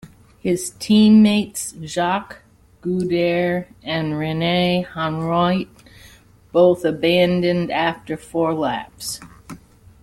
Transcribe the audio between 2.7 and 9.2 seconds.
Guders and Rene Hanriot both abandoned after four laps.